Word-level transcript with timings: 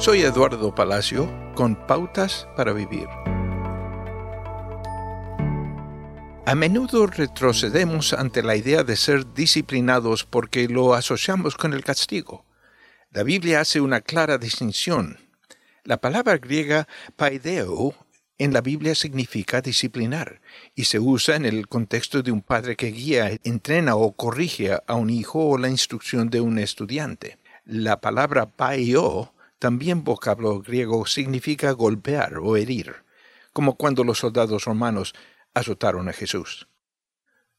Soy 0.00 0.22
Eduardo 0.22 0.74
Palacio 0.74 1.30
con 1.54 1.76
Pautas 1.86 2.48
para 2.56 2.72
Vivir. 2.72 3.06
A 6.46 6.54
menudo 6.54 7.06
retrocedemos 7.06 8.14
ante 8.14 8.42
la 8.42 8.56
idea 8.56 8.82
de 8.82 8.96
ser 8.96 9.34
disciplinados 9.34 10.24
porque 10.24 10.68
lo 10.68 10.94
asociamos 10.94 11.54
con 11.54 11.74
el 11.74 11.84
castigo. 11.84 12.46
La 13.10 13.24
Biblia 13.24 13.60
hace 13.60 13.82
una 13.82 14.00
clara 14.00 14.38
distinción. 14.38 15.18
La 15.84 16.00
palabra 16.00 16.38
griega 16.38 16.88
paideo 17.16 17.94
en 18.38 18.54
la 18.54 18.62
Biblia 18.62 18.94
significa 18.94 19.60
disciplinar 19.60 20.40
y 20.74 20.84
se 20.84 20.98
usa 20.98 21.36
en 21.36 21.44
el 21.44 21.68
contexto 21.68 22.22
de 22.22 22.32
un 22.32 22.40
padre 22.40 22.74
que 22.74 22.86
guía, 22.86 23.38
entrena 23.44 23.96
o 23.96 24.12
corrige 24.12 24.78
a 24.86 24.94
un 24.94 25.10
hijo 25.10 25.46
o 25.46 25.58
la 25.58 25.68
instrucción 25.68 26.30
de 26.30 26.40
un 26.40 26.58
estudiante. 26.58 27.36
La 27.66 28.00
palabra 28.00 28.46
paio, 28.46 29.34
también 29.60 30.04
vocablo 30.04 30.60
griego, 30.62 31.06
significa 31.06 31.70
golpear 31.72 32.38
o 32.38 32.56
herir, 32.56 32.96
como 33.52 33.76
cuando 33.76 34.02
los 34.02 34.18
soldados 34.18 34.64
romanos 34.64 35.14
azotaron 35.54 36.08
a 36.08 36.12
Jesús. 36.12 36.66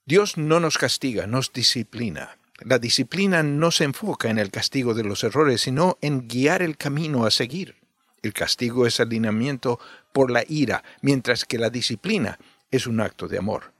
Dios 0.05 0.35
no 0.35 0.59
nos 0.59 0.79
castiga, 0.79 1.27
nos 1.27 1.53
disciplina. 1.53 2.37
La 2.59 2.79
disciplina 2.79 3.43
no 3.43 3.69
se 3.69 3.83
enfoca 3.83 4.29
en 4.29 4.39
el 4.39 4.49
castigo 4.49 4.95
de 4.95 5.03
los 5.03 5.23
errores, 5.23 5.61
sino 5.61 5.99
en 6.01 6.27
guiar 6.27 6.63
el 6.63 6.75
camino 6.75 7.25
a 7.25 7.31
seguir. 7.31 7.75
El 8.23 8.33
castigo 8.33 8.87
es 8.87 8.99
alineamiento 8.99 9.79
por 10.11 10.31
la 10.31 10.43
ira, 10.47 10.83
mientras 11.01 11.45
que 11.45 11.59
la 11.59 11.69
disciplina 11.69 12.39
es 12.71 12.87
un 12.87 12.99
acto 12.99 13.27
de 13.27 13.37
amor. 13.37 13.73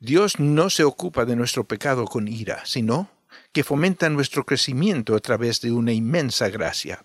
Dios 0.00 0.40
no 0.40 0.68
se 0.68 0.82
ocupa 0.82 1.24
de 1.24 1.36
nuestro 1.36 1.62
pecado 1.62 2.06
con 2.06 2.26
ira, 2.26 2.66
sino 2.66 3.08
que 3.52 3.62
fomenta 3.62 4.10
nuestro 4.10 4.44
crecimiento 4.44 5.14
a 5.14 5.20
través 5.20 5.60
de 5.60 5.70
una 5.70 5.92
inmensa 5.92 6.48
gracia. 6.48 7.04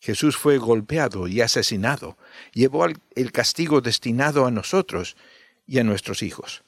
Jesús 0.00 0.36
fue 0.36 0.58
golpeado 0.58 1.26
y 1.28 1.40
asesinado, 1.40 2.16
llevó 2.52 2.86
el 2.86 3.32
castigo 3.32 3.80
destinado 3.80 4.46
a 4.46 4.50
nosotros 4.50 5.16
y 5.66 5.78
a 5.78 5.84
nuestros 5.84 6.22
hijos. 6.22 6.62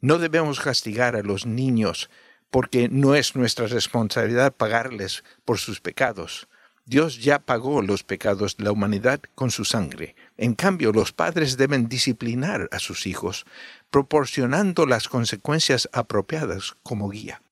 No 0.00 0.18
debemos 0.18 0.60
castigar 0.60 1.16
a 1.16 1.22
los 1.22 1.44
niños 1.44 2.08
porque 2.50 2.88
no 2.88 3.14
es 3.14 3.36
nuestra 3.36 3.66
responsabilidad 3.66 4.54
pagarles 4.54 5.24
por 5.44 5.58
sus 5.58 5.80
pecados. 5.80 6.48
Dios 6.86 7.22
ya 7.22 7.38
pagó 7.40 7.82
los 7.82 8.02
pecados 8.02 8.56
de 8.56 8.64
la 8.64 8.72
humanidad 8.72 9.20
con 9.34 9.50
su 9.50 9.66
sangre. 9.66 10.16
En 10.38 10.54
cambio, 10.54 10.92
los 10.92 11.12
padres 11.12 11.58
deben 11.58 11.88
disciplinar 11.88 12.68
a 12.72 12.78
sus 12.78 13.06
hijos, 13.06 13.44
proporcionando 13.90 14.86
las 14.86 15.08
consecuencias 15.08 15.90
apropiadas 15.92 16.76
como 16.82 17.10
guía. 17.10 17.42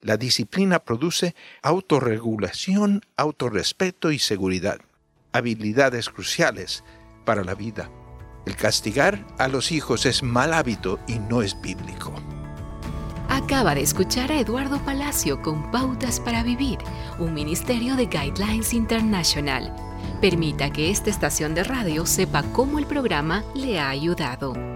La 0.00 0.16
disciplina 0.16 0.78
produce 0.80 1.34
autorregulación, 1.62 3.02
autorrespeto 3.16 4.12
y 4.12 4.18
seguridad, 4.18 4.78
habilidades 5.32 6.10
cruciales 6.10 6.84
para 7.24 7.44
la 7.44 7.54
vida. 7.54 7.90
El 8.46 8.56
castigar 8.56 9.26
a 9.38 9.48
los 9.48 9.72
hijos 9.72 10.06
es 10.06 10.22
mal 10.22 10.52
hábito 10.52 11.00
y 11.08 11.18
no 11.18 11.42
es 11.42 11.60
bíblico. 11.60 12.14
Acaba 13.28 13.74
de 13.74 13.82
escuchar 13.82 14.30
a 14.30 14.38
Eduardo 14.38 14.78
Palacio 14.84 15.42
con 15.42 15.70
Pautas 15.72 16.20
para 16.20 16.42
Vivir, 16.44 16.78
un 17.18 17.34
ministerio 17.34 17.96
de 17.96 18.06
Guidelines 18.06 18.72
International. 18.72 19.74
Permita 20.20 20.70
que 20.70 20.90
esta 20.90 21.10
estación 21.10 21.54
de 21.54 21.64
radio 21.64 22.06
sepa 22.06 22.44
cómo 22.52 22.78
el 22.78 22.86
programa 22.86 23.44
le 23.54 23.80
ha 23.80 23.88
ayudado. 23.88 24.75